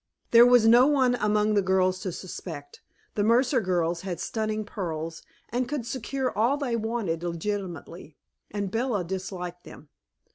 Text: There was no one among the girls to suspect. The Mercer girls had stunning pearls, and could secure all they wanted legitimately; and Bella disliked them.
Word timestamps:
There 0.31 0.47
was 0.47 0.65
no 0.65 0.87
one 0.87 1.13
among 1.13 1.53
the 1.53 1.61
girls 1.61 1.99
to 1.99 2.11
suspect. 2.11 2.81
The 3.13 3.23
Mercer 3.23 3.61
girls 3.61 4.01
had 4.01 4.19
stunning 4.19 4.65
pearls, 4.65 5.21
and 5.49 5.69
could 5.69 5.85
secure 5.85 6.35
all 6.35 6.57
they 6.57 6.75
wanted 6.75 7.21
legitimately; 7.21 8.17
and 8.49 8.71
Bella 8.71 9.03
disliked 9.03 9.63
them. 9.63 9.89